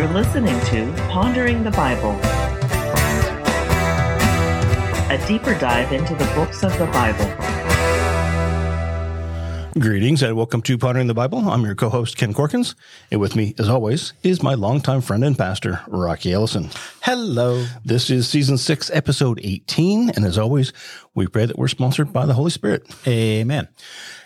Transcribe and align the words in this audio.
You're 0.00 0.08
listening 0.14 0.58
to 0.68 0.90
Pondering 1.10 1.62
the 1.62 1.70
Bible, 1.72 2.12
a 5.10 5.22
deeper 5.28 5.52
dive 5.58 5.92
into 5.92 6.14
the 6.14 6.24
books 6.34 6.62
of 6.62 6.72
the 6.78 6.86
Bible. 6.86 7.26
Greetings 9.78 10.22
and 10.22 10.38
welcome 10.38 10.62
to 10.62 10.78
Pondering 10.78 11.06
the 11.06 11.12
Bible. 11.12 11.50
I'm 11.50 11.66
your 11.66 11.74
co-host 11.74 12.16
Ken 12.16 12.32
Corkins, 12.32 12.74
and 13.10 13.20
with 13.20 13.36
me, 13.36 13.54
as 13.58 13.68
always, 13.68 14.14
is 14.22 14.42
my 14.42 14.54
longtime 14.54 15.02
friend 15.02 15.22
and 15.22 15.36
pastor 15.36 15.82
Rocky 15.86 16.32
Ellison. 16.32 16.70
Hello. 17.02 17.66
This 17.84 18.08
is 18.08 18.26
season 18.26 18.56
six, 18.56 18.90
episode 18.94 19.38
18, 19.42 20.12
and 20.16 20.24
as 20.24 20.38
always, 20.38 20.72
we 21.14 21.26
pray 21.26 21.44
that 21.44 21.58
we're 21.58 21.68
sponsored 21.68 22.10
by 22.10 22.24
the 22.24 22.32
Holy 22.32 22.50
Spirit. 22.50 22.90
Amen. 23.06 23.68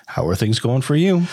How 0.06 0.24
are 0.28 0.36
things 0.36 0.60
going 0.60 0.82
for 0.82 0.94
you? 0.94 1.26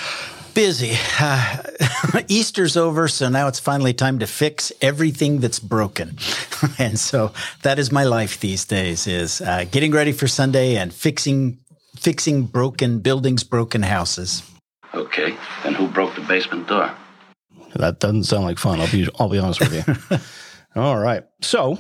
Busy. 0.54 0.94
Uh, 1.20 1.64
Easter's 2.28 2.76
over, 2.76 3.08
so 3.08 3.30
now 3.30 3.48
it's 3.48 3.60
finally 3.60 3.94
time 3.94 4.20
to 4.20 4.28
fix 4.28 4.72
everything 4.82 5.40
that's 5.40 5.60
broken. 5.60 6.18
and 6.78 7.00
so 7.00 7.32
that 7.64 7.80
is 7.80 7.92
my 7.92 8.04
life 8.04 8.40
these 8.40 8.66
days: 8.66 9.08
is 9.08 9.42
uh, 9.42 9.66
getting 9.72 9.92
ready 9.92 10.12
for 10.12 10.28
Sunday 10.28 10.76
and 10.76 10.94
fixing 10.94 11.60
fixing 11.96 12.44
broken 12.44 13.00
buildings, 13.00 13.44
broken 13.44 13.82
houses. 13.82 14.44
Okay, 14.94 15.36
then 15.64 15.74
who 15.74 15.88
broke 15.88 16.16
the 16.16 16.22
basement 16.22 16.68
door? 16.68 16.92
That 17.76 18.00
doesn't 18.00 18.26
sound 18.26 18.44
like 18.44 18.60
fun. 18.60 18.82
I'll 18.82 18.92
be 18.92 19.08
I'll 19.20 19.30
be 19.30 19.40
honest 19.40 19.62
with 19.62 19.88
you. 19.88 20.20
All 20.82 20.98
right, 20.98 21.24
so 21.42 21.78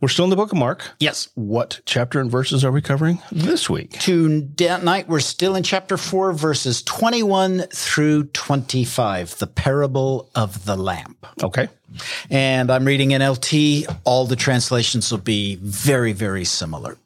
we're 0.00 0.08
still 0.08 0.24
in 0.24 0.30
the 0.30 0.36
book 0.36 0.52
of 0.52 0.58
Mark. 0.58 0.92
Yes. 1.00 1.28
What 1.34 1.80
chapter 1.84 2.20
and 2.20 2.30
verses 2.30 2.64
are 2.64 2.70
we 2.70 2.80
covering 2.80 3.20
this 3.32 3.68
week? 3.68 3.98
Tonight, 3.98 5.08
we're 5.08 5.20
still 5.20 5.56
in 5.56 5.62
chapter 5.62 5.96
4, 5.96 6.32
verses 6.32 6.82
21 6.82 7.62
through 7.72 8.24
25, 8.24 9.38
the 9.38 9.46
parable 9.46 10.30
of 10.34 10.64
the 10.64 10.76
lamp. 10.76 11.26
Okay. 11.42 11.68
And 12.30 12.70
I'm 12.70 12.84
reading 12.84 13.10
NLT. 13.10 13.92
All 14.04 14.24
the 14.26 14.36
translations 14.36 15.10
will 15.10 15.18
be 15.18 15.56
very, 15.56 16.12
very 16.12 16.44
similar. 16.44 16.96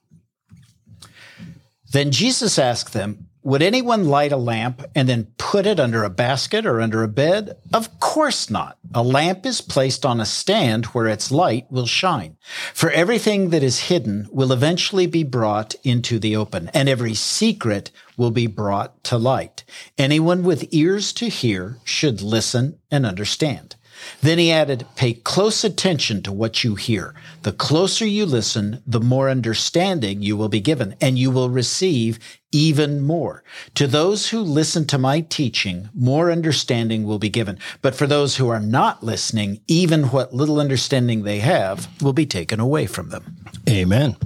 Then 1.92 2.10
Jesus 2.10 2.58
asked 2.58 2.92
them, 2.92 3.28
Would 3.44 3.62
anyone 3.62 4.06
light 4.06 4.30
a 4.30 4.36
lamp 4.36 4.84
and 4.94 5.08
then 5.08 5.32
put 5.36 5.66
it 5.66 5.80
under 5.80 6.04
a 6.04 6.10
basket 6.10 6.64
or 6.64 6.80
under 6.80 7.02
a 7.02 7.08
bed? 7.08 7.56
Of 7.74 7.98
course 7.98 8.48
not. 8.48 8.78
A 8.94 9.02
lamp 9.02 9.44
is 9.44 9.60
placed 9.60 10.06
on 10.06 10.20
a 10.20 10.26
stand 10.26 10.86
where 10.86 11.08
its 11.08 11.32
light 11.32 11.66
will 11.68 11.86
shine. 11.86 12.36
For 12.72 12.90
everything 12.90 13.50
that 13.50 13.64
is 13.64 13.88
hidden 13.88 14.28
will 14.30 14.52
eventually 14.52 15.06
be 15.06 15.24
brought 15.24 15.74
into 15.82 16.20
the 16.20 16.36
open, 16.36 16.70
and 16.72 16.88
every 16.88 17.14
secret 17.14 17.90
will 18.16 18.30
be 18.30 18.46
brought 18.46 19.02
to 19.04 19.18
light. 19.18 19.64
Anyone 19.98 20.44
with 20.44 20.68
ears 20.70 21.12
to 21.14 21.28
hear 21.28 21.78
should 21.82 22.22
listen 22.22 22.78
and 22.92 23.04
understand. 23.04 23.74
Then 24.20 24.38
he 24.38 24.52
added, 24.52 24.86
pay 24.96 25.14
close 25.14 25.64
attention 25.64 26.22
to 26.22 26.32
what 26.32 26.64
you 26.64 26.74
hear. 26.74 27.14
The 27.42 27.52
closer 27.52 28.06
you 28.06 28.26
listen, 28.26 28.82
the 28.86 29.00
more 29.00 29.28
understanding 29.28 30.22
you 30.22 30.36
will 30.36 30.48
be 30.48 30.60
given, 30.60 30.94
and 31.00 31.18
you 31.18 31.30
will 31.30 31.50
receive 31.50 32.18
even 32.52 33.00
more. 33.00 33.42
To 33.74 33.86
those 33.86 34.28
who 34.28 34.40
listen 34.40 34.86
to 34.88 34.98
my 34.98 35.20
teaching, 35.20 35.88
more 35.94 36.30
understanding 36.30 37.04
will 37.04 37.18
be 37.18 37.30
given. 37.30 37.58
But 37.80 37.94
for 37.94 38.06
those 38.06 38.36
who 38.36 38.48
are 38.48 38.60
not 38.60 39.02
listening, 39.02 39.60
even 39.66 40.04
what 40.04 40.34
little 40.34 40.60
understanding 40.60 41.22
they 41.22 41.40
have 41.40 41.88
will 42.02 42.12
be 42.12 42.26
taken 42.26 42.60
away 42.60 42.86
from 42.86 43.08
them. 43.08 43.36
Amen. 43.68 44.16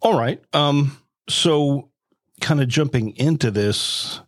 All 0.00 0.18
right. 0.18 0.42
Um, 0.52 0.98
so 1.28 1.90
kind 2.40 2.60
of 2.60 2.68
jumping 2.68 3.16
into 3.16 3.50
this, 3.50 4.20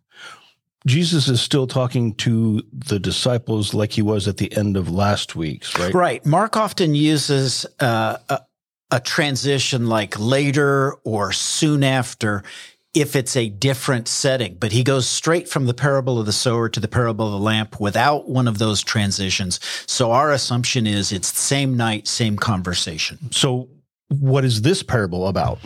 Jesus 0.88 1.28
is 1.28 1.40
still 1.40 1.66
talking 1.66 2.14
to 2.14 2.62
the 2.72 2.98
disciples 2.98 3.74
like 3.74 3.92
he 3.92 4.02
was 4.02 4.26
at 4.26 4.38
the 4.38 4.54
end 4.56 4.76
of 4.76 4.90
last 4.90 5.36
week's, 5.36 5.78
right? 5.78 5.94
Right. 5.94 6.26
Mark 6.26 6.56
often 6.56 6.94
uses 6.94 7.66
uh, 7.78 8.16
a, 8.28 8.40
a 8.90 9.00
transition 9.00 9.86
like 9.86 10.18
later 10.18 10.94
or 11.04 11.32
soon 11.32 11.84
after 11.84 12.42
if 12.94 13.14
it's 13.14 13.36
a 13.36 13.50
different 13.50 14.08
setting, 14.08 14.56
but 14.58 14.72
he 14.72 14.82
goes 14.82 15.06
straight 15.06 15.48
from 15.48 15.66
the 15.66 15.74
parable 15.74 16.18
of 16.18 16.26
the 16.26 16.32
sower 16.32 16.68
to 16.70 16.80
the 16.80 16.88
parable 16.88 17.26
of 17.26 17.32
the 17.32 17.38
lamp 17.38 17.78
without 17.78 18.28
one 18.28 18.48
of 18.48 18.58
those 18.58 18.82
transitions. 18.82 19.60
So 19.86 20.10
our 20.10 20.32
assumption 20.32 20.86
is 20.86 21.12
it's 21.12 21.38
same 21.38 21.76
night, 21.76 22.08
same 22.08 22.38
conversation. 22.38 23.30
So 23.30 23.68
what 24.08 24.44
is 24.44 24.62
this 24.62 24.82
parable 24.82 25.28
about? 25.28 25.58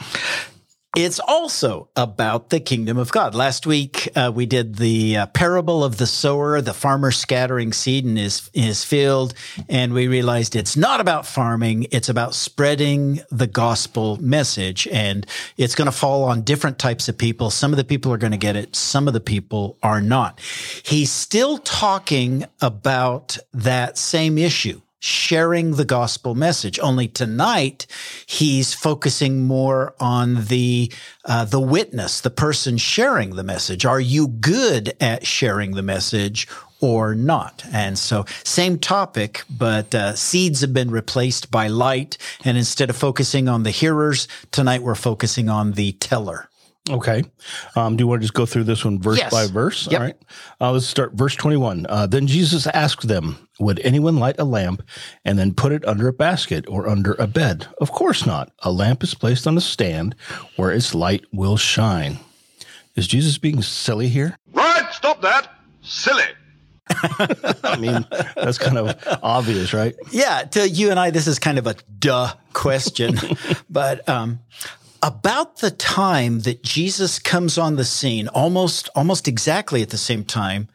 It's 0.94 1.20
also 1.20 1.88
about 1.97 2.50
the 2.50 2.60
kingdom 2.60 2.98
of 2.98 3.10
God. 3.12 3.34
Last 3.34 3.66
week 3.66 4.10
uh, 4.14 4.30
we 4.34 4.44
did 4.44 4.75
the 4.75 5.16
uh, 5.16 5.26
parable 5.26 5.82
of 5.82 5.97
the 5.97 6.06
sower, 6.06 6.60
the 6.60 6.75
farmer 6.75 7.10
scattering 7.10 7.72
seed 7.72 8.04
in 8.04 8.16
his 8.16 8.50
in 8.53 8.64
his 8.64 8.84
field, 8.84 9.32
and 9.70 9.94
we 9.94 10.06
realized 10.06 10.54
it's 10.54 10.76
not 10.76 11.00
about 11.00 11.25
farming; 11.26 11.86
it's 11.92 12.10
about 12.10 12.34
spreading 12.34 13.22
the 13.30 13.47
gospel 13.47 14.19
message, 14.20 14.86
and 14.88 15.26
it's 15.56 15.75
going 15.75 15.86
to 15.86 15.92
fall 15.92 16.25
on 16.25 16.42
different 16.42 16.78
types 16.78 17.09
of 17.09 17.16
people. 17.16 17.48
Some 17.48 17.72
of 17.72 17.78
the 17.78 17.84
people 17.84 18.12
are 18.12 18.19
going 18.19 18.32
to 18.32 18.36
get 18.36 18.56
it; 18.56 18.76
some 18.76 19.09
of 19.09 19.14
the 19.14 19.20
people 19.20 19.78
are 19.82 20.03
not. 20.03 20.41
He's 20.82 21.10
still 21.10 21.56
talking 21.56 22.44
about 22.60 23.38
that 23.54 23.97
same 23.97 24.36
issue 24.36 24.82
sharing 25.02 25.72
the 25.72 25.84
gospel 25.84 26.36
message. 26.36 26.78
Only 26.78 27.08
tonight, 27.08 27.88
he's 28.24 28.72
focusing 28.72 29.42
more 29.42 29.94
on 29.98 30.44
the 30.44 30.92
uh, 31.24 31.44
the 31.44 31.60
witness, 31.60 32.20
the 32.20 32.30
person 32.30 32.78
sharing 32.78 33.30
the 33.30 33.42
message. 33.42 33.84
Are 33.84 34.00
you 34.00 34.28
good 34.28 34.94
at 35.00 35.26
sharing 35.26 35.72
the 35.72 35.82
message? 35.82 36.48
Or 36.80 37.14
not. 37.14 37.64
And 37.72 37.96
so, 37.96 38.24
same 38.42 38.76
topic, 38.76 39.44
but 39.48 39.94
uh, 39.94 40.16
seeds 40.16 40.62
have 40.62 40.74
been 40.74 40.91
replaced 40.91 41.48
by 41.48 41.68
light. 41.68 42.18
And 42.44 42.58
instead 42.58 42.91
of 42.91 42.96
focusing 42.96 43.48
on 43.48 43.62
the 43.62 43.70
hearers, 43.70 44.26
tonight 44.50 44.82
we're 44.82 44.96
focusing 44.96 45.48
on 45.48 45.74
the 45.74 45.92
teller. 45.92 46.48
Okay. 46.91 47.22
Um, 47.76 47.97
do 47.97 48.03
you 48.03 48.09
want 48.09 48.20
to 48.20 48.25
just 48.25 48.34
go 48.34 48.44
through 48.44 48.65
this 48.65 48.84
one 48.84 49.00
verse 49.00 49.19
Yes. 49.19 49.31
by 49.31 49.47
verse? 49.47 49.87
Yep. 49.88 50.00
All 50.00 50.06
right. 50.06 50.16
Uh, 50.60 50.72
let's 50.72 50.87
start 50.87 51.12
verse 51.15 51.37
21. 51.37 51.87
Uh, 51.88 52.06
then 52.06 52.26
Jesus 52.26 52.66
asked 52.66 53.06
them, 53.06 53.48
Would 53.60 53.78
anyone 53.81 54.16
light 54.16 54.34
a 54.41 54.44
lamp 54.44 54.82
and 55.25 55.38
then 55.38 55.54
put 55.54 55.71
it 55.71 55.87
under 55.87 56.09
a 56.09 56.12
basket 56.12 56.65
or 56.69 56.88
under 56.88 57.12
a 57.15 57.28
bed? 57.28 57.69
Of 57.81 57.92
course 57.92 58.26
not. 58.26 58.50
A 58.60 58.72
lamp 58.72 59.04
is 59.04 59.15
placed 59.15 59.47
on 59.47 59.56
a 59.56 59.60
stand 59.60 60.16
where 60.56 60.72
its 60.72 60.92
light 60.92 61.25
will 61.32 61.56
shine. 61.56 62.19
Is 62.97 63.06
Jesus 63.06 63.38
being 63.38 63.62
silly 63.62 64.09
here? 64.09 64.37
Right, 64.53 64.88
stop 64.92 65.22
that. 65.22 65.50
Silly. 65.82 66.25
I 66.91 67.76
mean, 67.78 68.04
that's 68.34 68.59
kind 68.59 68.76
of 68.76 68.97
obvious, 69.22 69.72
right? 69.72 69.94
Yeah, 70.10 70.42
to 70.42 70.69
you 70.69 70.91
and 70.91 70.98
I, 70.98 71.10
this 71.10 71.28
is 71.28 71.38
kind 71.38 71.59
of 71.59 71.66
a 71.69 71.76
duh 71.98 72.34
question, 72.53 73.16
but 73.71 74.06
um, 74.09 74.41
about 75.02 75.58
the 75.58 75.70
time 75.70 76.40
that 76.40 76.62
Jesus 76.62 77.18
comes 77.18 77.58
on 77.58 77.76
the 77.76 77.84
scene, 77.84 78.28
almost 78.28 78.88
almost 78.94 79.26
exactly 79.26 79.82
at 79.82 79.90
the 79.90 79.98
same 79.98 80.24
time, 80.24 80.68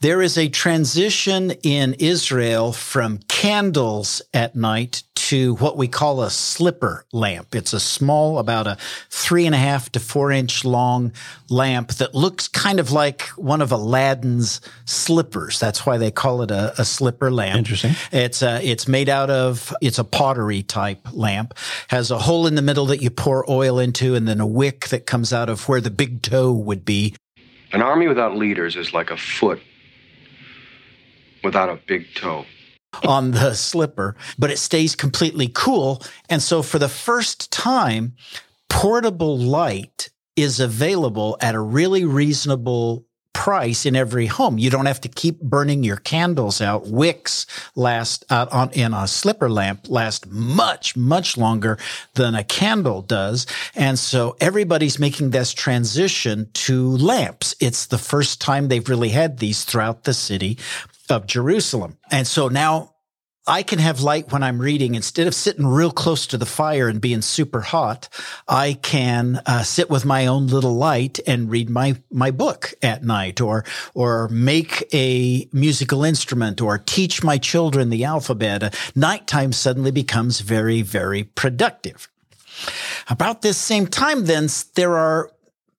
there 0.00 0.20
is 0.20 0.36
a 0.36 0.48
transition 0.48 1.52
in 1.62 1.94
Israel 1.94 2.72
from 2.72 3.18
candles 3.28 4.20
at 4.34 4.54
night 4.54 5.04
to 5.32 5.54
what 5.54 5.78
we 5.78 5.88
call 5.88 6.22
a 6.22 6.28
slipper 6.28 7.06
lamp. 7.10 7.54
It's 7.54 7.72
a 7.72 7.80
small, 7.80 8.38
about 8.38 8.66
a 8.66 8.76
three 9.08 9.46
and 9.46 9.54
a 9.54 9.58
half 9.58 9.90
to 9.92 9.98
four 9.98 10.30
inch 10.30 10.62
long 10.62 11.10
lamp 11.48 11.92
that 11.92 12.14
looks 12.14 12.48
kind 12.48 12.78
of 12.78 12.92
like 12.92 13.22
one 13.28 13.62
of 13.62 13.72
Aladdin's 13.72 14.60
slippers. 14.84 15.58
That's 15.58 15.86
why 15.86 15.96
they 15.96 16.10
call 16.10 16.42
it 16.42 16.50
a, 16.50 16.78
a 16.78 16.84
slipper 16.84 17.30
lamp. 17.30 17.56
Interesting. 17.56 17.92
It's 18.12 18.42
uh, 18.42 18.60
it's 18.62 18.86
made 18.86 19.08
out 19.08 19.30
of 19.30 19.74
it's 19.80 19.98
a 19.98 20.04
pottery 20.04 20.62
type 20.62 21.00
lamp. 21.14 21.54
Has 21.88 22.10
a 22.10 22.18
hole 22.18 22.46
in 22.46 22.54
the 22.54 22.60
middle 22.60 22.84
that 22.86 23.00
you 23.00 23.08
pour 23.08 23.50
oil 23.50 23.78
into, 23.78 24.14
and 24.14 24.28
then 24.28 24.38
a 24.38 24.46
wick 24.46 24.88
that 24.88 25.06
comes 25.06 25.32
out 25.32 25.48
of 25.48 25.66
where 25.66 25.80
the 25.80 25.90
big 25.90 26.20
toe 26.20 26.52
would 26.52 26.84
be. 26.84 27.16
An 27.72 27.80
army 27.80 28.06
without 28.06 28.36
leaders 28.36 28.76
is 28.76 28.92
like 28.92 29.10
a 29.10 29.16
foot 29.16 29.62
without 31.42 31.70
a 31.70 31.78
big 31.86 32.14
toe. 32.14 32.44
On 33.04 33.32
the 33.32 33.54
slipper, 33.54 34.16
but 34.38 34.50
it 34.50 34.58
stays 34.58 34.94
completely 34.94 35.50
cool. 35.52 36.02
And 36.28 36.42
so 36.42 36.62
for 36.62 36.78
the 36.78 36.88
first 36.88 37.50
time, 37.50 38.14
portable 38.68 39.38
light 39.38 40.10
is 40.36 40.60
available 40.60 41.36
at 41.40 41.54
a 41.54 41.60
really 41.60 42.04
reasonable 42.04 43.06
price 43.32 43.86
in 43.86 43.96
every 43.96 44.26
home. 44.26 44.58
You 44.58 44.70
don't 44.70 44.86
have 44.86 45.00
to 45.00 45.08
keep 45.08 45.40
burning 45.40 45.82
your 45.82 45.96
candles 45.96 46.60
out. 46.60 46.86
Wicks 46.86 47.46
last 47.74 48.24
out 48.30 48.52
on 48.52 48.70
in 48.72 48.92
a 48.94 49.08
slipper 49.08 49.50
lamp 49.50 49.88
last 49.88 50.26
much 50.30 50.96
much 50.96 51.36
longer 51.36 51.78
than 52.14 52.34
a 52.34 52.44
candle 52.44 53.02
does. 53.02 53.46
And 53.74 53.98
so 53.98 54.36
everybody's 54.40 54.98
making 54.98 55.30
this 55.30 55.52
transition 55.52 56.50
to 56.54 56.90
lamps. 56.96 57.54
It's 57.58 57.86
the 57.86 57.98
first 57.98 58.40
time 58.40 58.68
they've 58.68 58.88
really 58.88 59.08
had 59.10 59.38
these 59.38 59.64
throughout 59.64 60.04
the 60.04 60.14
city 60.14 60.58
of 61.12 61.26
Jerusalem. 61.26 61.98
And 62.10 62.26
so 62.26 62.48
now 62.48 62.92
I 63.46 63.64
can 63.64 63.80
have 63.80 64.00
light 64.00 64.30
when 64.30 64.44
I'm 64.44 64.60
reading. 64.60 64.94
Instead 64.94 65.26
of 65.26 65.34
sitting 65.34 65.66
real 65.66 65.90
close 65.90 66.28
to 66.28 66.38
the 66.38 66.46
fire 66.46 66.88
and 66.88 67.00
being 67.00 67.22
super 67.22 67.60
hot, 67.60 68.08
I 68.46 68.74
can 68.74 69.42
uh, 69.46 69.64
sit 69.64 69.90
with 69.90 70.04
my 70.04 70.26
own 70.26 70.46
little 70.46 70.76
light 70.76 71.18
and 71.26 71.50
read 71.50 71.68
my 71.68 71.96
my 72.10 72.30
book 72.30 72.72
at 72.82 73.02
night, 73.02 73.40
or 73.40 73.64
or 73.94 74.28
make 74.28 74.88
a 74.94 75.48
musical 75.52 76.04
instrument, 76.04 76.60
or 76.60 76.78
teach 76.78 77.24
my 77.24 77.36
children 77.36 77.90
the 77.90 78.04
alphabet. 78.04 78.62
Uh, 78.62 78.70
nighttime 78.94 79.52
suddenly 79.52 79.90
becomes 79.90 80.40
very 80.40 80.82
very 80.82 81.24
productive. 81.24 82.08
About 83.08 83.42
this 83.42 83.58
same 83.58 83.88
time, 83.88 84.26
then 84.26 84.46
there 84.76 84.96
are 84.96 85.32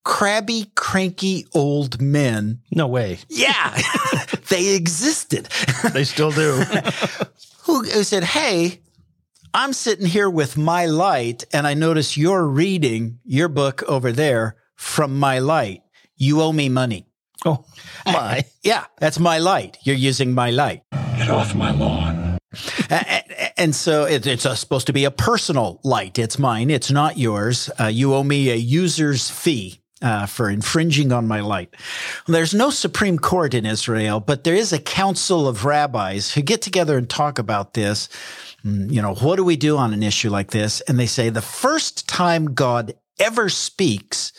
crabby, 0.04 0.72
cranky 0.76 1.46
old 1.54 2.02
men. 2.02 2.62
No 2.72 2.88
way. 2.88 3.20
Yeah, 3.30 3.78
they 4.50 4.76
existed. 4.76 5.48
They 5.94 6.04
still 6.06 6.32
do. 6.32 6.52
who, 7.66 7.84
who 7.84 8.04
said, 8.04 8.24
Hey, 8.24 8.80
I'm 9.54 9.74
sitting 9.74 10.06
here 10.08 10.30
with 10.30 10.58
my 10.58 10.86
light 10.86 11.44
and 11.54 11.68
I 11.68 11.74
notice 11.74 12.18
you're 12.18 12.46
reading 12.46 13.20
your 13.26 13.50
book 13.50 13.84
over 13.84 14.12
there 14.12 14.56
from 14.76 15.20
my 15.20 15.40
light. 15.40 15.82
You 16.16 16.42
owe 16.42 16.52
me 16.54 16.70
money. 16.70 17.06
oh, 17.46 17.66
my. 18.06 18.46
Yeah, 18.64 18.86
that's 19.00 19.20
my 19.20 19.40
light. 19.40 19.78
You're 19.84 19.96
using 19.98 20.34
my 20.34 20.52
light. 20.52 20.84
Get 21.18 21.30
off 21.30 21.54
my 21.54 21.72
lawn. 21.72 22.38
A- 22.90 23.60
And 23.60 23.76
so 23.76 24.06
it, 24.06 24.26
it's 24.26 24.46
uh 24.46 24.56
supposed 24.56 24.88
to 24.88 24.94
be 24.94 25.06
a 25.06 25.12
personal 25.12 25.80
light. 25.84 26.18
It's 26.18 26.40
mine. 26.40 26.70
It's 26.72 26.92
not 26.92 27.18
yours. 27.18 27.70
Uh, 27.80 27.88
you 27.88 28.14
owe 28.16 28.24
me 28.24 28.50
a 28.52 28.56
user's 28.56 29.30
fee. 29.30 29.82
Uh, 30.04 30.26
for 30.26 30.50
infringing 30.50 31.14
on 31.14 31.26
my 31.30 31.40
light. 31.40 31.74
There's 32.28 32.54
no 32.54 32.70
Supreme 32.72 33.18
Court 33.18 33.54
in 33.54 33.66
Israel, 33.66 34.20
but 34.20 34.44
there 34.44 34.54
is 34.54 34.74
a 34.74 34.78
council 34.80 35.48
of 35.48 35.64
rabbis 35.64 36.34
who 36.34 36.42
get 36.42 36.62
together 36.62 36.98
and 36.98 37.10
talk 37.10 37.40
about 37.40 37.74
this. 37.74 38.10
Mm, 38.66 38.92
You 38.92 39.02
know, 39.02 39.16
what 39.16 39.38
do 39.38 39.46
we 39.46 39.56
do 39.56 39.78
on 39.78 39.94
an 39.94 40.04
issue 40.04 40.30
like 40.30 40.52
this? 40.52 40.82
And 40.82 41.00
they 41.00 41.06
say 41.06 41.30
the 41.30 41.42
first 41.42 42.06
time 42.10 42.54
God 42.54 42.96
ever 43.18 43.48
speaks 43.48 44.34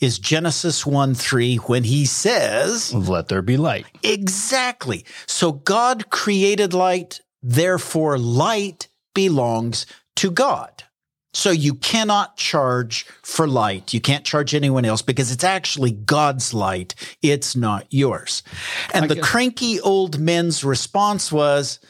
is 0.00 0.18
Genesis 0.18 0.86
1 0.86 1.14
3 1.14 1.56
when 1.56 1.84
he 1.84 2.06
says, 2.06 2.94
Let 2.94 3.28
there 3.28 3.42
be 3.42 3.58
light. 3.58 3.84
Exactly. 4.02 5.04
So 5.26 5.52
God 5.52 6.08
created 6.08 6.72
light, 6.72 7.20
therefore 7.42 8.18
light 8.18 8.88
belongs 9.14 9.84
to 10.16 10.30
God. 10.30 10.84
So 11.34 11.50
you 11.50 11.74
cannot 11.74 12.36
charge 12.36 13.04
for 13.22 13.48
light. 13.48 13.94
You 13.94 14.00
can't 14.00 14.24
charge 14.24 14.54
anyone 14.54 14.84
else 14.84 15.00
because 15.00 15.32
it's 15.32 15.44
actually 15.44 15.92
God's 15.92 16.52
light. 16.52 16.94
It's 17.22 17.56
not 17.56 17.86
yours. 17.90 18.42
And 18.92 19.08
the 19.08 19.20
cranky 19.20 19.80
old 19.80 20.18
men's 20.18 20.62
response 20.62 21.32
was, 21.32 21.80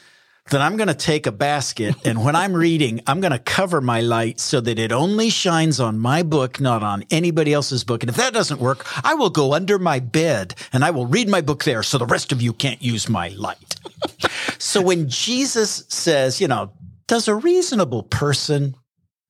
then 0.49 0.61
I'm 0.61 0.75
going 0.75 0.87
to 0.87 0.93
take 0.93 1.25
a 1.25 1.31
basket 1.31 1.95
and 2.05 2.23
when 2.23 2.35
I'm 2.35 2.53
reading, 2.53 3.01
I'm 3.07 3.21
going 3.21 3.31
to 3.31 3.39
cover 3.39 3.79
my 3.79 4.01
light 4.01 4.39
so 4.41 4.59
that 4.59 4.77
it 4.77 4.91
only 4.91 5.29
shines 5.29 5.79
on 5.79 5.99
my 5.99 6.21
book, 6.21 6.59
not 6.59 6.83
on 6.83 7.05
anybody 7.09 7.53
else's 7.53 7.83
book. 7.83 8.03
And 8.03 8.09
if 8.09 8.17
that 8.17 8.33
doesn't 8.33 8.59
work, 8.59 8.85
I 9.05 9.13
will 9.13 9.29
go 9.29 9.53
under 9.53 9.79
my 9.79 9.99
bed 9.99 10.55
and 10.73 10.83
I 10.83 10.91
will 10.91 11.05
read 11.05 11.29
my 11.29 11.39
book 11.41 11.63
there 11.63 11.81
so 11.81 11.97
the 11.97 12.05
rest 12.05 12.31
of 12.31 12.41
you 12.41 12.51
can't 12.51 12.81
use 12.81 13.07
my 13.07 13.29
light. 13.29 13.75
so 14.57 14.81
when 14.81 15.07
Jesus 15.07 15.85
says, 15.87 16.41
you 16.41 16.47
know, 16.47 16.73
does 17.07 17.27
a 17.27 17.35
reasonable 17.35 18.03
person 18.03 18.75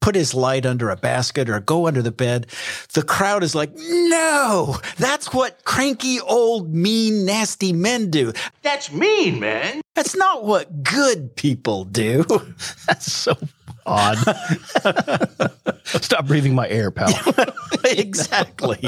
put 0.04 0.16
his 0.16 0.34
light 0.34 0.66
under 0.66 0.90
a 0.90 0.98
basket 0.98 1.50
or 1.50 1.58
go 1.62 1.88
under 1.88 2.02
the 2.02 2.12
bed, 2.12 2.46
the 2.92 3.02
crowd 3.02 3.42
is 3.42 3.56
like, 3.56 3.72
no, 3.74 4.76
that's 4.98 5.34
what 5.34 5.64
cranky 5.64 6.20
old 6.20 6.74
mean 6.74 7.26
nasty 7.26 7.72
men 7.72 8.10
do. 8.10 8.34
That's 8.64 8.92
mean, 8.92 9.40
man. 9.40 9.80
That's 9.96 10.14
not 10.14 10.44
what 10.44 10.84
good 10.84 11.38
people 11.38 11.86
do. 11.86 12.26
That's 12.88 13.12
so 13.12 13.38
odd. 13.86 14.18
Stop 15.84 16.26
breathing 16.26 16.56
my 16.56 16.68
air, 16.68 16.90
pal. 16.92 17.14
exactly. 17.86 18.80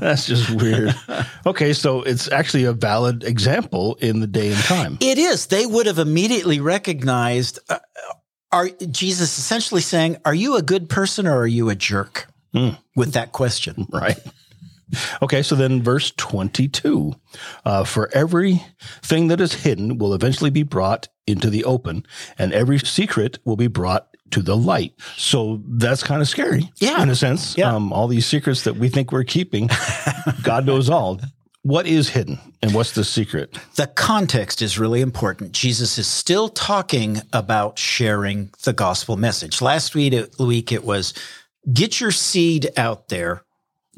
That's 0.00 0.26
just 0.26 0.50
weird. 0.50 0.94
Okay, 1.46 1.72
so 1.72 2.02
it's 2.02 2.30
actually 2.30 2.64
a 2.64 2.72
valid 2.72 3.24
example 3.24 3.96
in 4.00 4.20
the 4.20 4.26
day 4.26 4.52
and 4.52 4.62
time. 4.64 4.98
It 5.00 5.18
is. 5.18 5.46
They 5.46 5.66
would 5.66 5.86
have 5.86 5.98
immediately 5.98 6.60
recognized 6.60 7.58
uh, 7.68 7.78
are 8.52 8.68
Jesus 8.68 9.38
essentially 9.38 9.80
saying, 9.80 10.16
"Are 10.24 10.34
you 10.34 10.56
a 10.56 10.62
good 10.62 10.88
person 10.88 11.26
or 11.26 11.38
are 11.38 11.46
you 11.46 11.68
a 11.70 11.74
jerk?" 11.74 12.28
With 12.96 13.12
that 13.12 13.32
question. 13.32 13.86
Right. 13.92 14.18
Okay, 15.20 15.42
so 15.42 15.54
then 15.54 15.82
verse 15.82 16.12
22 16.16 17.14
uh, 17.64 17.84
For 17.84 18.08
everything 18.14 19.28
that 19.28 19.40
is 19.40 19.52
hidden 19.52 19.98
will 19.98 20.14
eventually 20.14 20.50
be 20.50 20.62
brought 20.62 21.08
into 21.26 21.50
the 21.50 21.64
open, 21.64 22.06
and 22.38 22.52
every 22.52 22.78
secret 22.78 23.38
will 23.44 23.56
be 23.56 23.66
brought 23.66 24.08
to 24.30 24.42
the 24.42 24.56
light. 24.56 24.94
So 25.16 25.62
that's 25.66 26.02
kind 26.02 26.22
of 26.22 26.28
scary. 26.28 26.70
Yeah. 26.76 27.02
In 27.02 27.10
a 27.10 27.14
sense. 27.14 27.56
Yeah. 27.56 27.74
Um, 27.74 27.92
all 27.92 28.08
these 28.08 28.26
secrets 28.26 28.64
that 28.64 28.76
we 28.76 28.88
think 28.88 29.12
we're 29.12 29.24
keeping, 29.24 29.68
God 30.42 30.66
knows 30.66 30.88
all. 30.90 31.20
What 31.62 31.86
is 31.86 32.10
hidden 32.10 32.38
and 32.62 32.72
what's 32.72 32.92
the 32.92 33.04
secret? 33.04 33.58
The 33.74 33.88
context 33.88 34.62
is 34.62 34.78
really 34.78 35.00
important. 35.00 35.52
Jesus 35.52 35.98
is 35.98 36.06
still 36.06 36.48
talking 36.48 37.20
about 37.32 37.78
sharing 37.78 38.50
the 38.62 38.72
gospel 38.72 39.16
message. 39.16 39.60
Last 39.60 39.94
week, 39.94 40.14
week 40.38 40.72
it 40.72 40.84
was 40.84 41.14
get 41.72 42.00
your 42.00 42.12
seed 42.12 42.70
out 42.76 43.08
there. 43.08 43.42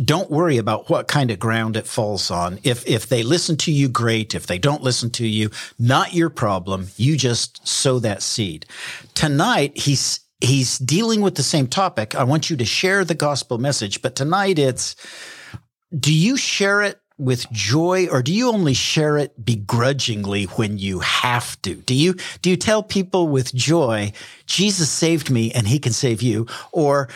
Don't 0.03 0.31
worry 0.31 0.57
about 0.57 0.89
what 0.89 1.09
kind 1.09 1.31
of 1.31 1.39
ground 1.39 1.77
it 1.77 1.87
falls 1.87 2.31
on. 2.31 2.59
If 2.63 2.89
if 2.89 3.07
they 3.07 3.23
listen 3.23 3.59
to 3.59 3.73
you, 3.73 3.89
great. 3.91 4.35
If 4.35 4.47
they 4.47 4.59
don't 4.59 4.83
listen 4.83 5.11
to 5.11 5.27
you, 5.27 5.51
not 5.79 6.15
your 6.15 6.31
problem. 6.31 6.89
You 6.97 7.19
just 7.19 7.69
sow 7.69 7.99
that 7.99 8.23
seed. 8.23 8.65
Tonight, 9.13 9.77
he's 9.77 10.21
he's 10.41 10.79
dealing 10.79 11.21
with 11.21 11.35
the 11.35 11.43
same 11.43 11.67
topic. 11.67 12.15
I 12.15 12.25
want 12.25 12.49
you 12.49 12.57
to 12.57 12.65
share 12.65 13.05
the 13.05 13.15
gospel 13.15 13.59
message, 13.59 14.01
but 14.01 14.17
tonight 14.17 14.59
it's 14.59 14.97
do 15.99 16.15
you 16.15 16.37
share 16.37 16.83
it 16.83 17.00
with 17.21 17.51
joy 17.53 18.09
or 18.09 18.23
do 18.23 18.33
you 18.33 18.49
only 18.49 18.75
share 18.75 19.19
it 19.19 19.45
begrudgingly 19.45 20.45
when 20.45 20.79
you 20.79 21.01
have 21.01 21.61
to? 21.63 21.77
Do 21.77 21.95
you, 21.95 22.15
do 22.43 22.51
you 22.51 22.57
tell 22.57 22.83
people 22.83 23.29
with 23.29 23.55
joy, 23.55 24.13
Jesus 24.47 24.91
saved 24.91 25.31
me 25.31 25.53
and 25.53 25.69
he 25.69 25.79
can 25.79 25.93
save 25.93 26.23
you? 26.23 26.47
Or 26.73 27.09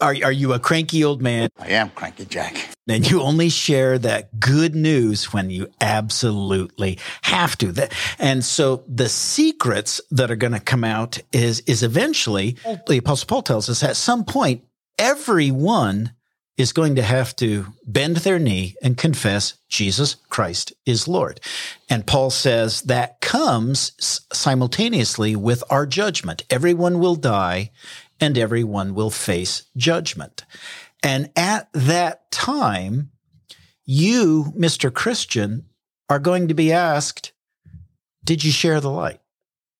are, 0.00 0.14
are 0.22 0.32
you 0.32 0.52
a 0.52 0.58
cranky 0.58 1.02
old 1.02 1.20
man 1.20 1.48
I 1.58 1.70
am 1.70 1.90
Cranky 1.90 2.24
Jack. 2.24 2.68
and 2.88 3.10
you 3.10 3.20
only 3.20 3.48
share 3.48 3.98
that 3.98 4.38
good 4.38 4.74
news 4.76 5.32
when 5.32 5.50
you 5.50 5.68
absolutely 5.80 6.98
have 7.22 7.58
to? 7.58 7.72
That, 7.72 7.92
and 8.18 8.44
so 8.44 8.84
the 8.86 9.08
secrets 9.08 10.00
that 10.10 10.30
are 10.30 10.36
going 10.36 10.52
to 10.52 10.60
come 10.60 10.84
out 10.84 11.18
is, 11.32 11.60
is 11.60 11.82
eventually, 11.82 12.56
the 12.86 12.98
apostle 12.98 13.26
Paul 13.26 13.42
tells 13.42 13.68
us 13.68 13.82
at 13.82 13.96
some 13.96 14.24
point, 14.24 14.62
everyone 14.98 16.12
is 16.58 16.72
going 16.72 16.96
to 16.96 17.02
have 17.02 17.34
to 17.36 17.66
bend 17.86 18.16
their 18.18 18.38
knee 18.38 18.74
and 18.82 18.98
confess 18.98 19.54
Jesus 19.68 20.16
Christ 20.28 20.72
is 20.84 21.06
Lord. 21.06 21.40
And 21.88 22.06
Paul 22.06 22.30
says 22.30 22.82
that 22.82 23.20
comes 23.20 23.92
simultaneously 24.32 25.36
with 25.36 25.62
our 25.70 25.86
judgment. 25.86 26.42
Everyone 26.50 26.98
will 26.98 27.14
die 27.14 27.70
and 28.20 28.36
everyone 28.36 28.94
will 28.94 29.10
face 29.10 29.62
judgment. 29.76 30.44
And 31.02 31.30
at 31.36 31.68
that 31.72 32.28
time, 32.32 33.12
you, 33.84 34.52
Mr. 34.56 34.92
Christian, 34.92 35.66
are 36.10 36.18
going 36.18 36.48
to 36.48 36.54
be 36.54 36.72
asked, 36.72 37.32
did 38.24 38.42
you 38.42 38.50
share 38.50 38.80
the 38.80 38.90
light? 38.90 39.20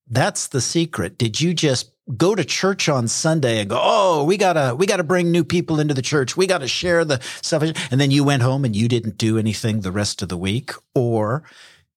That's 0.09 0.47
the 0.47 0.61
secret. 0.61 1.19
Did 1.19 1.41
you 1.41 1.53
just 1.53 1.91
go 2.17 2.35
to 2.35 2.45
church 2.45 2.89
on 2.89 3.09
Sunday 3.09 3.61
and 3.61 3.71
go, 3.71 3.79
"Oh, 3.81 4.25
we 4.25 4.37
got 4.37 4.55
to 4.55 4.75
we 4.75 4.87
got 4.87 4.97
to 4.97 5.05
bring 5.05 5.31
new 5.31 5.45
people 5.45 5.81
into 5.81 5.95
the 5.95 6.03
church. 6.03 6.37
We 6.37 6.47
got 6.47 6.59
to 6.59 6.69
share 6.69 7.05
the 7.05 7.21
salvation." 7.43 7.77
And 7.91 8.01
then 8.01 8.11
you 8.11 8.25
went 8.25 8.43
home 8.43 8.65
and 8.65 8.75
you 8.75 8.89
didn't 8.89 9.19
do 9.19 9.39
anything 9.39 9.81
the 9.81 9.93
rest 9.93 10.23
of 10.23 10.29
the 10.29 10.37
week? 10.37 10.73
Or 10.95 11.43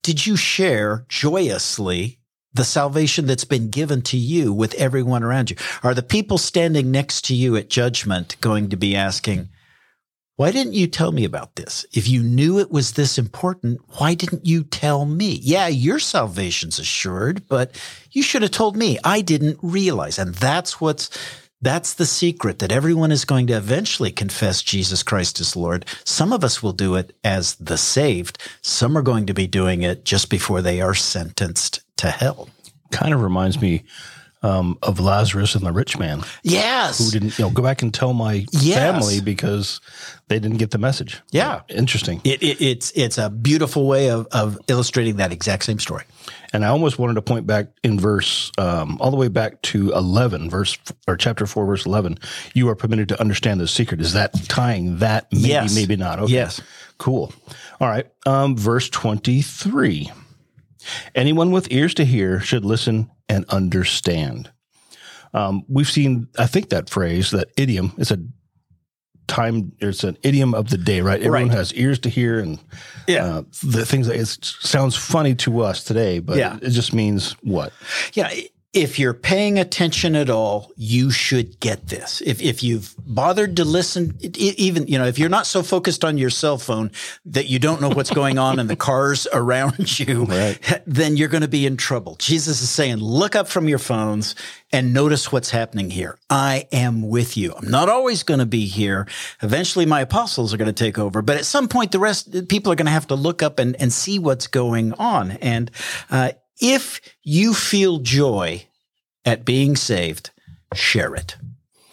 did 0.04 0.26
you 0.26 0.36
share 0.36 1.06
joyously 1.10 2.20
the 2.54 2.66
salvation 2.66 3.28
that's 3.28 3.46
been 3.46 3.70
given 3.70 4.02
to 4.02 4.18
you 4.18 4.52
with 4.52 4.74
everyone 4.76 5.24
around 5.24 5.50
you? 5.50 5.56
Are 5.84 5.94
the 5.94 6.04
people 6.04 6.38
standing 6.38 6.92
next 6.92 7.26
to 7.26 7.36
you 7.36 7.56
at 7.56 7.70
judgment 7.70 8.36
going 8.42 8.70
to 8.70 8.78
be 8.78 8.96
asking, 8.96 9.50
why 10.38 10.52
didn't 10.52 10.74
you 10.74 10.88
tell 10.88 11.12
me 11.12 11.24
about 11.24 11.56
this? 11.56 11.86
If 11.94 12.08
you 12.08 12.24
knew 12.24 12.58
it 12.60 12.72
was 12.72 12.94
this 12.94 13.18
important, 13.18 13.80
why 13.98 14.16
didn't 14.16 14.46
you 14.46 14.64
tell 14.64 15.06
me? 15.06 15.40
Yeah, 15.42 15.68
your 15.68 16.00
salvation's 16.00 16.80
assured, 16.80 17.48
but 17.48 17.80
you 18.12 18.24
should 18.24 18.42
have 18.42 18.52
told 18.52 18.76
me. 18.76 18.98
I 19.04 19.22
didn't 19.22 19.60
realize. 19.62 20.18
And 20.18 20.34
that's 20.34 20.82
what's, 20.82 21.10
that's 21.62 21.94
the 21.94 22.08
secret 22.08 22.60
that 22.60 22.72
everyone 22.72 23.12
is 23.12 23.24
going 23.24 23.48
to 23.48 23.58
eventually 23.58 24.12
confess 24.12 24.64
Jesus 24.64 25.04
Christ 25.04 25.40
as 25.40 25.56
Lord. 25.56 25.86
Some 26.06 26.34
of 26.34 26.44
us 26.44 26.64
will 26.64 26.74
do 26.74 26.96
it 26.96 27.16
as 27.24 27.56
the 27.56 27.78
saved. 27.78 28.42
Some 28.62 28.98
are 28.98 29.04
going 29.04 29.28
to 29.28 29.34
be 29.34 29.48
doing 29.48 29.84
it 29.84 30.06
just 30.06 30.30
before 30.30 30.62
they 30.62 30.82
are 30.82 30.96
sentenced 30.96 31.82
to 31.98 32.10
hell. 32.10 32.50
Kind 32.92 33.14
of 33.14 33.22
reminds 33.22 33.62
me 33.62 33.84
um, 34.44 34.78
of 34.82 35.00
Lazarus 35.00 35.54
and 35.56 35.66
the 35.66 35.72
rich 35.72 35.98
man 36.00 36.24
Yes. 36.44 36.98
who 36.98 37.12
didn't, 37.12 37.38
you 37.38 37.46
know, 37.46 37.52
go 37.52 37.62
back 37.62 37.82
and 37.82 37.94
tell 37.94 38.14
my 38.14 38.46
Yes. 38.52 38.78
family 38.78 39.22
because 39.22 39.80
they 40.30 40.40
didn't 40.40 40.58
get 40.58 40.72
the 40.72 40.78
message. 40.78 41.22
Yeah. 41.32 41.62
Interesting. 41.70 42.22
It, 42.24 42.42
it, 42.42 42.62
it's 42.62 42.92
it's 42.92 43.18
a 43.18 43.30
beautiful 43.30 43.86
way 43.88 44.10
of, 44.10 44.28
of 44.32 44.58
illustrating 44.68 45.18
that 45.18 45.32
exact 45.32 45.64
same 45.66 45.78
story. 45.80 46.06
And 46.54 46.66
I 46.66 46.70
almost 46.70 47.00
wanted 47.00 47.14
to 47.14 47.22
point 47.22 47.48
back 47.48 47.68
in 47.84 48.00
verse, 48.00 48.52
um, 48.58 48.98
all 49.00 49.10
the 49.12 49.18
way 49.18 49.30
back 49.30 49.62
to 49.64 49.92
11, 49.94 50.50
verse, 50.50 50.78
or 51.08 51.16
chapter 51.16 51.46
4, 51.46 51.66
verse 51.66 51.86
11. 51.86 52.18
You 52.54 52.68
are 52.70 52.76
permitted 52.76 53.08
to 53.10 53.20
understand 53.22 53.60
the 53.62 53.68
secret. 53.68 54.02
Is 54.02 54.14
that 54.14 54.34
tying 54.50 54.98
that? 54.98 55.32
Maybe, 55.32 55.48
Yes. 55.50 55.74
maybe 55.76 55.96
not. 55.96 56.20
Okay. 56.20 56.34
Yes. 56.34 56.60
Cool. 56.98 57.32
All 57.80 57.88
right. 57.88 58.06
Um, 58.26 58.58
verse 58.58 58.90
23. 58.90 60.12
Anyone 61.16 61.52
with 61.52 61.72
ears 61.72 61.94
to 61.96 62.06
hear 62.06 62.40
should 62.40 62.66
listen 62.66 63.10
and 63.30 63.46
understand. 63.50 64.52
Um, 65.34 65.64
we've 65.68 65.90
seen, 65.90 66.28
I 66.38 66.48
think 66.48 66.70
that 66.70 66.90
phrase, 66.90 67.32
that 67.32 67.50
idiom, 67.58 67.94
is 67.98 68.12
a 68.12 68.20
time, 69.28 69.72
it's 69.80 70.04
an 70.04 70.18
idiom 70.24 70.54
of 70.54 70.70
the 70.70 70.78
day, 70.78 71.00
right? 71.02 71.20
Everyone 71.22 71.48
Right. 71.50 71.58
has 71.58 71.74
ears 71.74 72.00
to 72.00 72.10
hear 72.10 72.40
and 72.40 72.60
Yeah. 73.08 73.26
uh, 73.26 73.44
the 73.64 73.86
things 73.86 74.08
that 74.08 74.18
it 74.18 74.28
sounds 74.44 74.96
funny 74.98 75.36
to 75.36 75.62
us 75.62 75.84
today, 75.86 76.20
but 76.20 76.38
Yeah. 76.38 76.58
it 76.62 76.72
just 76.72 76.94
means 76.94 77.34
what? 77.42 77.72
Yeah. 78.14 78.30
If 78.74 79.00
you're 79.00 79.14
paying 79.14 79.60
attention 79.60 80.16
at 80.16 80.30
all, 80.30 80.72
you 80.78 81.12
should 81.12 81.60
get 81.60 81.90
this. 81.90 82.22
If, 82.26 82.42
if 82.42 82.64
you've 82.64 82.96
bothered 83.00 83.58
to 83.58 83.66
listen, 83.66 84.18
even, 84.22 84.88
you 84.88 84.98
know, 84.98 85.06
if 85.06 85.20
you're 85.20 85.28
not 85.28 85.46
so 85.46 85.62
focused 85.62 86.06
on 86.06 86.18
your 86.18 86.30
cell 86.30 86.58
phone 86.58 86.92
that 87.26 87.48
you 87.48 87.60
don't 87.60 87.82
know 87.82 87.90
what's 87.90 88.12
going 88.12 88.38
on 88.38 88.60
in 88.60 88.68
the 88.68 88.78
cars 88.78 89.28
around 89.34 90.00
you, 90.00 90.24
Right. 90.24 90.58
then 90.88 91.18
you're 91.18 91.28
going 91.28 91.42
to 91.42 91.50
be 91.50 91.66
in 91.66 91.76
trouble. 91.76 92.16
Jesus 92.16 92.62
is 92.62 92.70
saying, 92.70 92.98
look 92.98 93.36
up 93.36 93.50
from 93.50 93.68
your 93.68 93.80
phones 93.80 94.36
and 94.72 94.94
notice 94.94 95.34
what's 95.34 95.50
happening 95.50 95.90
here. 95.90 96.18
I 96.30 96.68
am 96.72 97.10
with 97.10 97.36
you. 97.36 97.54
I'm 97.54 97.70
not 97.70 97.90
always 97.90 98.24
going 98.24 98.40
to 98.40 98.46
be 98.46 98.68
here. 98.68 99.06
Eventually 99.42 99.86
my 99.86 100.00
apostles 100.00 100.54
are 100.54 100.58
going 100.58 100.74
to 100.74 100.84
take 100.84 100.98
over, 100.98 101.22
but 101.22 101.36
at 101.36 101.44
some 101.46 101.68
point 101.68 101.92
the 101.92 102.00
rest, 102.00 102.48
people 102.48 102.72
are 102.72 102.78
going 102.78 102.86
to 102.86 102.92
have 102.92 103.08
to 103.08 103.16
look 103.16 103.44
up 103.44 103.60
and, 103.60 103.76
and 103.82 103.92
see 103.92 104.18
what's 104.18 104.48
going 104.48 104.94
on. 104.94 105.32
And, 105.32 105.70
uh, 106.10 106.32
if 106.60 107.02
you 107.24 107.54
feel 107.54 108.00
joy 108.00 108.66
at 109.26 109.46
being 109.46 109.76
saved, 109.76 110.32
share 110.74 111.16
it. 111.16 111.36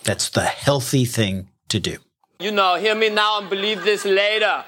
That's 0.04 0.30
the 0.30 0.44
healthy 0.44 1.04
thing 1.04 1.48
to 1.68 1.80
do. 1.80 1.98
You 2.40 2.52
know, 2.52 2.76
hear 2.76 2.94
me 2.94 3.10
now 3.10 3.40
and 3.40 3.50
believe 3.50 3.84
this 3.84 4.04
later. 4.04 4.64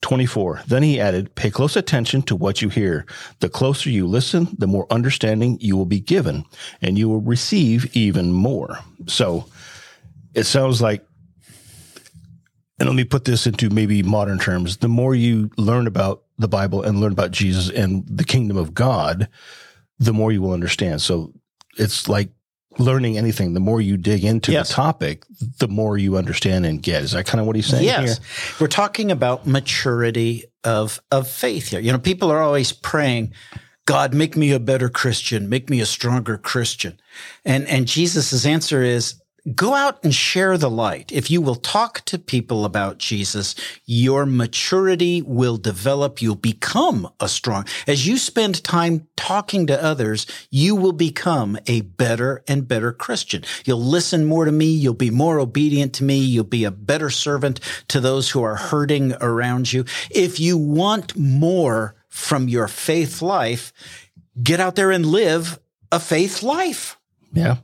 24. 0.00 0.62
Then 0.66 0.82
he 0.82 1.00
added, 1.00 1.34
Pay 1.34 1.50
close 1.50 1.76
attention 1.76 2.22
to 2.22 2.36
what 2.36 2.60
you 2.60 2.68
hear. 2.68 3.06
The 3.40 3.48
closer 3.48 3.88
you 3.88 4.06
listen, 4.06 4.48
the 4.58 4.66
more 4.66 4.86
understanding 4.90 5.58
you 5.60 5.76
will 5.76 5.86
be 5.86 6.00
given, 6.00 6.44
and 6.80 6.98
you 6.98 7.08
will 7.08 7.20
receive 7.20 7.96
even 7.96 8.32
more. 8.32 8.78
So 9.06 9.46
it 10.34 10.44
sounds 10.44 10.82
like, 10.82 11.06
and 12.78 12.88
let 12.88 12.96
me 12.96 13.04
put 13.04 13.24
this 13.24 13.46
into 13.46 13.70
maybe 13.70 14.02
modern 14.02 14.38
terms 14.38 14.78
the 14.78 14.88
more 14.88 15.14
you 15.14 15.50
learn 15.56 15.86
about 15.86 16.24
the 16.42 16.48
Bible 16.48 16.82
and 16.82 17.00
learn 17.00 17.12
about 17.12 17.30
Jesus 17.30 17.70
and 17.70 18.04
the 18.06 18.24
kingdom 18.24 18.56
of 18.56 18.74
God, 18.74 19.28
the 19.98 20.12
more 20.12 20.32
you 20.32 20.42
will 20.42 20.52
understand. 20.52 21.00
So 21.00 21.32
it's 21.78 22.08
like 22.08 22.30
learning 22.78 23.18
anything. 23.18 23.54
The 23.54 23.60
more 23.60 23.80
you 23.80 23.96
dig 23.96 24.24
into 24.24 24.52
Yes. 24.52 24.68
the 24.68 24.74
topic, 24.74 25.24
the 25.58 25.68
more 25.68 25.98
you 25.98 26.16
understand 26.16 26.66
and 26.66 26.82
get. 26.82 27.02
Is 27.02 27.12
that 27.12 27.26
kind 27.26 27.40
of 27.40 27.46
what 27.46 27.56
he's 27.56 27.66
saying 27.66 27.84
yes. 27.84 28.18
here? 28.18 28.56
We're 28.60 28.68
talking 28.68 29.10
about 29.10 29.46
maturity 29.46 30.44
of, 30.64 31.00
of 31.10 31.28
faith 31.28 31.68
here. 31.68 31.80
You 31.80 31.92
know, 31.92 31.98
people 31.98 32.30
are 32.30 32.42
always 32.42 32.72
praying, 32.72 33.32
God, 33.84 34.14
make 34.14 34.36
me 34.36 34.52
a 34.52 34.60
better 34.60 34.88
Christian, 34.88 35.48
make 35.48 35.68
me 35.68 35.80
a 35.80 35.86
stronger 35.86 36.38
Christian. 36.38 37.00
And, 37.44 37.66
and 37.68 37.86
Jesus' 37.86 38.46
answer 38.46 38.82
is, 38.82 39.21
go 39.54 39.74
out 39.74 40.02
and 40.04 40.14
share 40.14 40.56
the 40.56 40.70
light. 40.70 41.10
If 41.10 41.30
you 41.30 41.40
will 41.40 41.56
talk 41.56 42.04
to 42.06 42.18
people 42.18 42.64
about 42.64 42.98
Jesus, 42.98 43.54
your 43.84 44.24
maturity 44.24 45.20
will 45.22 45.56
develop. 45.56 46.22
You'll 46.22 46.36
become 46.36 47.08
a 47.18 47.28
strong, 47.28 47.66
as 47.86 48.06
you 48.06 48.18
spend 48.18 48.62
time 48.62 49.08
talking 49.16 49.66
to 49.66 49.82
others, 49.82 50.26
you 50.50 50.76
will 50.76 50.92
become 50.92 51.58
a 51.66 51.80
better 51.80 52.42
and 52.46 52.68
better 52.68 52.92
Christian. 52.92 53.44
You'll 53.64 53.82
listen 53.82 54.24
more 54.24 54.44
to 54.44 54.52
me. 54.52 54.66
You'll 54.66 54.94
be 54.94 55.10
more 55.10 55.38
obedient 55.38 55.94
to 55.94 56.04
me. 56.04 56.18
You'll 56.18 56.44
be 56.44 56.64
a 56.64 56.70
better 56.70 57.10
servant 57.10 57.60
to 57.88 58.00
those 58.00 58.30
who 58.30 58.42
are 58.42 58.56
hurting 58.56 59.14
around 59.20 59.72
you. 59.72 59.84
If 60.10 60.38
you 60.38 60.56
want 60.56 61.16
more 61.16 61.96
from 62.08 62.48
your 62.48 62.68
faith 62.68 63.22
life, 63.22 63.72
get 64.40 64.60
out 64.60 64.76
there 64.76 64.90
and 64.90 65.06
live 65.06 65.58
a 65.90 65.98
faith 65.98 66.42
life. 66.42 66.98
Yeah. 67.32 67.56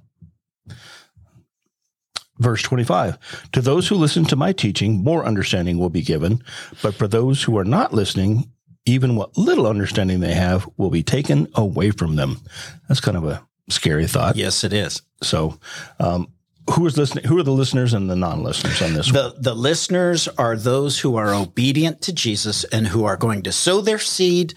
Verse 2.39 2.63
25 2.63 3.19
To 3.53 3.61
those 3.61 3.89
who 3.89 3.97
listen 3.97 4.25
to 4.27 4.37
my 4.37 4.53
teaching, 4.53 5.03
more 5.03 5.25
understanding 5.25 5.79
will 5.79 5.91
be 5.91 6.03
given. 6.03 6.43
But 6.83 6.95
for 6.95 7.09
those 7.09 7.43
who 7.43 7.59
are 7.59 7.65
not 7.65 7.93
listening, 7.93 8.51
even 8.87 9.17
what 9.17 9.37
little 9.37 9.67
understanding 9.67 10.21
they 10.21 10.35
have 10.35 10.69
will 10.77 10.91
be 10.91 11.03
taken 11.03 11.49
away 11.55 11.91
from 11.91 12.17
them. 12.17 12.41
That's 12.89 13.01
kind 13.01 13.17
of 13.17 13.25
a 13.25 13.47
scary 13.69 14.07
thought. 14.07 14.37
Yes, 14.37 14.65
it 14.65 14.73
is. 14.73 15.03
So, 15.23 15.59
um, 16.01 16.29
who 16.71 16.87
is 16.87 16.97
listening? 16.97 17.25
Who 17.25 17.39
are 17.39 17.43
the 17.43 17.51
listeners 17.51 17.95
and 17.95 18.11
the 18.11 18.17
non-listeners 18.17 18.83
on 18.83 18.93
this? 18.93 19.13
one? 19.13 19.15
The, 19.15 19.35
the 19.41 19.55
listeners 19.55 20.29
are 20.29 20.57
those 20.57 20.99
who 20.99 21.17
are 21.17 21.35
obedient 21.35 22.03
to 22.03 22.13
Jesus 22.13 22.65
and 22.65 22.87
who 22.87 23.05
are 23.05 23.17
going 23.17 23.43
to 23.43 23.53
sow 23.53 23.81
their 23.81 23.99
seed 23.99 24.55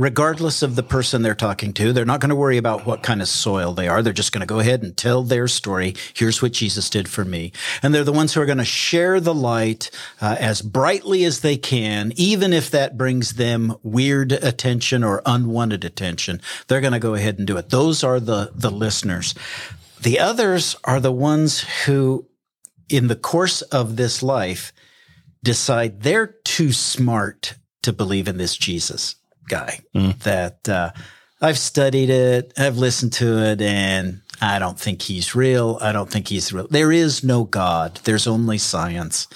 regardless 0.00 0.62
of 0.62 0.76
the 0.76 0.82
person 0.82 1.20
they're 1.20 1.34
talking 1.34 1.74
to. 1.74 1.92
They're 1.92 2.06
not 2.06 2.20
going 2.20 2.30
to 2.30 2.34
worry 2.34 2.56
about 2.56 2.86
what 2.86 3.02
kind 3.02 3.20
of 3.20 3.28
soil 3.28 3.74
they 3.74 3.86
are. 3.86 4.00
They're 4.00 4.14
just 4.14 4.32
going 4.32 4.40
to 4.40 4.46
go 4.46 4.58
ahead 4.58 4.82
and 4.82 4.96
tell 4.96 5.22
their 5.22 5.46
story. 5.46 5.94
Here's 6.14 6.40
what 6.40 6.52
Jesus 6.52 6.88
did 6.88 7.06
for 7.06 7.22
me. 7.22 7.52
And 7.82 7.94
they're 7.94 8.02
the 8.02 8.10
ones 8.10 8.32
who 8.32 8.40
are 8.40 8.46
going 8.46 8.56
to 8.56 8.64
share 8.64 9.20
the 9.20 9.34
light 9.34 9.90
uh, 10.22 10.36
as 10.40 10.62
brightly 10.62 11.24
as 11.24 11.40
they 11.40 11.58
can, 11.58 12.14
even 12.16 12.54
if 12.54 12.70
that 12.70 12.96
brings 12.96 13.34
them 13.34 13.76
weird 13.82 14.32
attention 14.32 15.04
or 15.04 15.20
unwanted 15.26 15.84
attention. 15.84 16.40
They're 16.66 16.80
going 16.80 16.94
to 16.94 16.98
go 16.98 17.12
ahead 17.12 17.36
and 17.36 17.46
do 17.46 17.58
it. 17.58 17.68
Those 17.68 18.02
are 18.02 18.20
the, 18.20 18.52
the 18.54 18.70
listeners. 18.70 19.34
The 20.00 20.18
others 20.18 20.76
are 20.82 21.00
the 21.00 21.12
ones 21.12 21.60
who 21.84 22.26
in 22.88 23.08
the 23.08 23.16
course 23.16 23.60
of 23.60 23.96
this 23.96 24.22
life 24.22 24.72
decide 25.42 26.00
they're 26.00 26.26
too 26.26 26.72
smart 26.72 27.56
to 27.82 27.92
believe 27.92 28.28
in 28.28 28.38
this 28.38 28.56
Jesus 28.56 29.16
guy. 29.50 29.80
That 30.22 30.68
uh, 30.68 30.90
I've 31.40 31.58
studied 31.58 32.08
it, 32.08 32.52
I've 32.56 32.78
listened 32.78 33.12
to 33.14 33.38
it, 33.38 33.60
and 33.60 34.22
I 34.40 34.58
don't 34.58 34.78
think 34.78 35.02
he's 35.02 35.34
real. 35.34 35.78
I 35.82 35.92
don't 35.92 36.10
think 36.10 36.28
he's 36.28 36.52
real. 36.52 36.68
There 36.68 36.92
is 36.92 37.22
no 37.22 37.44
God. 37.44 38.00
There's 38.04 38.26
only 38.26 38.56
science. 38.56 39.26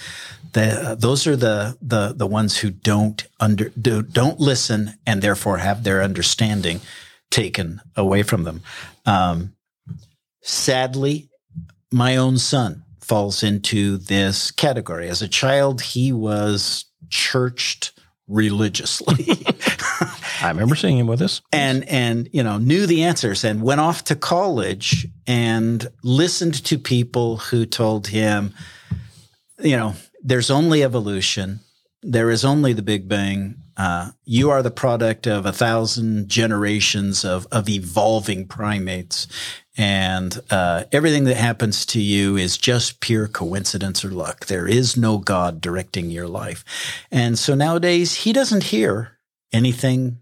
The, 0.52 0.97
those 0.99 1.26
are 1.26 1.35
the, 1.35 1.76
the 1.83 2.14
the 2.16 2.28
ones 2.28 2.56
who 2.59 2.71
don't 2.71 3.26
under 3.40 3.71
do, 3.71 4.02
don't 4.02 4.38
listen 4.38 4.94
and 5.04 5.21
therefore 5.21 5.59
have 5.59 5.83
their 5.83 6.00
understanding 6.00 6.80
taken 7.30 7.80
away 7.97 8.23
from 8.23 8.44
them. 8.44 8.62
Um, 9.04 9.54
sadly, 10.42 11.28
my 11.90 12.16
own 12.16 12.38
son 12.38 12.85
falls 13.00 13.42
into 13.42 13.99
this 13.99 14.52
category. 14.52 15.09
As 15.09 15.23
a 15.23 15.28
child, 15.28 15.83
he 15.83 16.12
was 16.12 16.85
churched 17.11 17.92
religiously 18.28 19.25
I 20.44 20.50
remember 20.50 20.74
seeing 20.74 20.98
him 20.98 21.06
with 21.06 21.22
us. 21.22 21.40
and 21.52 21.88
and 21.88 22.28
you 22.32 22.42
know 22.42 22.58
knew 22.58 22.86
the 22.86 23.04
answers 23.04 23.44
and 23.44 23.62
went 23.62 23.80
off 23.80 24.04
to 24.04 24.16
college 24.16 25.06
and 25.26 25.86
listened 26.02 26.62
to 26.64 26.78
people 26.78 27.38
who 27.38 27.64
told 27.64 28.08
him 28.08 28.52
you 29.60 29.76
know 29.76 29.94
there's 30.22 30.50
only 30.50 30.82
evolution 30.82 31.60
there 32.02 32.30
is 32.30 32.44
only 32.44 32.74
the 32.74 32.82
big 32.82 33.08
bang 33.08 33.56
uh, 33.76 34.10
you 34.24 34.50
are 34.50 34.62
the 34.62 34.70
product 34.70 35.26
of 35.26 35.46
a 35.46 35.52
thousand 35.52 36.28
generations 36.28 37.24
of 37.24 37.46
of 37.50 37.68
evolving 37.68 38.46
primates 38.46 39.26
and 39.76 40.38
uh, 40.50 40.84
everything 40.92 41.24
that 41.24 41.36
happens 41.36 41.86
to 41.86 42.00
you 42.00 42.36
is 42.36 42.56
just 42.56 43.00
pure 43.00 43.26
coincidence 43.26 44.04
or 44.04 44.10
luck. 44.10 44.46
There 44.46 44.68
is 44.68 44.96
no 44.96 45.18
God 45.18 45.60
directing 45.60 46.10
your 46.10 46.28
life. 46.28 46.64
And 47.10 47.36
so 47.36 47.56
nowadays, 47.56 48.14
he 48.14 48.32
doesn't 48.32 48.62
hear 48.62 49.18
anything 49.52 50.20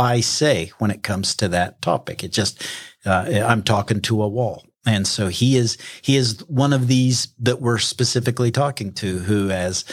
I 0.00 0.20
say 0.20 0.72
when 0.78 0.90
it 0.90 1.02
comes 1.02 1.36
to 1.36 1.48
that 1.48 1.82
topic. 1.82 2.24
It 2.24 2.32
just, 2.32 2.66
uh, 3.04 3.44
I'm 3.46 3.62
talking 3.62 4.00
to 4.02 4.22
a 4.22 4.28
wall. 4.28 4.64
And 4.86 5.06
so 5.06 5.28
he 5.28 5.58
is, 5.58 5.76
he 6.00 6.16
is 6.16 6.40
one 6.48 6.72
of 6.72 6.88
these 6.88 7.28
that 7.38 7.60
we're 7.60 7.78
specifically 7.78 8.50
talking 8.50 8.92
to 8.94 9.18
who 9.18 9.48
has 9.48 9.84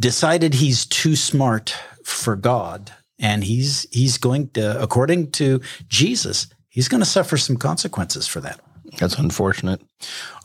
decided 0.00 0.54
he's 0.54 0.84
too 0.84 1.14
smart 1.14 1.76
for 2.04 2.34
God. 2.34 2.92
And 3.20 3.44
he's, 3.44 3.86
he's 3.92 4.18
going 4.18 4.48
to, 4.50 4.82
according 4.82 5.30
to 5.32 5.60
Jesus, 5.86 6.48
he's 6.68 6.88
going 6.88 7.00
to 7.00 7.06
suffer 7.06 7.36
some 7.36 7.56
consequences 7.56 8.26
for 8.26 8.40
that. 8.40 8.58
That's 8.98 9.16
unfortunate. 9.16 9.80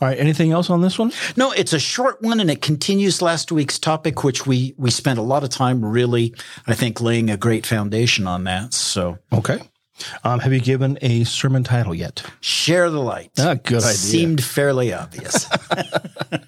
All 0.00 0.08
right. 0.08 0.18
Anything 0.18 0.52
else 0.52 0.70
on 0.70 0.80
this 0.80 0.98
one? 0.98 1.12
No, 1.36 1.52
it's 1.52 1.72
a 1.72 1.78
short 1.78 2.22
one 2.22 2.40
and 2.40 2.50
it 2.50 2.62
continues 2.62 3.20
last 3.20 3.52
week's 3.52 3.78
topic, 3.78 4.24
which 4.24 4.46
we, 4.46 4.74
we 4.76 4.90
spent 4.90 5.18
a 5.18 5.22
lot 5.22 5.44
of 5.44 5.50
time 5.50 5.84
really, 5.84 6.34
I 6.66 6.74
think, 6.74 7.00
laying 7.00 7.30
a 7.30 7.36
great 7.36 7.66
foundation 7.66 8.26
on 8.26 8.44
that. 8.44 8.74
So 8.74 9.18
Okay. 9.32 9.60
Um, 10.22 10.38
have 10.38 10.52
you 10.52 10.60
given 10.60 10.96
a 11.02 11.24
sermon 11.24 11.64
title 11.64 11.92
yet? 11.92 12.22
Share 12.40 12.88
the 12.88 13.00
light. 13.00 13.32
Ah, 13.36 13.54
good 13.54 13.82
idea. 13.82 13.94
Seemed 13.94 14.44
fairly 14.44 14.92
obvious. 14.92 15.48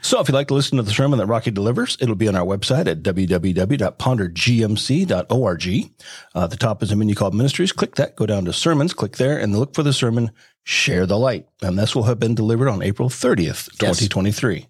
So, 0.00 0.20
if 0.20 0.28
you'd 0.28 0.34
like 0.34 0.48
to 0.48 0.54
listen 0.54 0.76
to 0.76 0.82
the 0.82 0.92
sermon 0.92 1.18
that 1.18 1.26
Rocky 1.26 1.50
delivers, 1.50 1.96
it'll 2.00 2.14
be 2.14 2.28
on 2.28 2.36
our 2.36 2.46
website 2.46 2.86
at 2.86 3.02
www.pondergmc.org. 3.02 5.90
Uh, 6.34 6.44
at 6.44 6.50
the 6.50 6.56
top 6.56 6.82
is 6.82 6.92
a 6.92 6.96
menu 6.96 7.14
called 7.14 7.34
Ministries. 7.34 7.72
Click 7.72 7.96
that, 7.96 8.16
go 8.16 8.24
down 8.24 8.44
to 8.44 8.52
Sermons, 8.52 8.94
click 8.94 9.16
there, 9.16 9.38
and 9.38 9.58
look 9.58 9.74
for 9.74 9.82
the 9.82 9.92
sermon 9.92 10.30
Share 10.68 11.06
the 11.06 11.18
Light. 11.18 11.48
And 11.62 11.78
this 11.78 11.96
will 11.96 12.02
have 12.02 12.20
been 12.20 12.34
delivered 12.34 12.68
on 12.68 12.82
April 12.82 13.08
30th, 13.08 13.70
2023. 13.78 14.66